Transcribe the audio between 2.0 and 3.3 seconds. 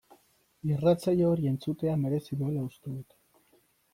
merezi duela uste dut.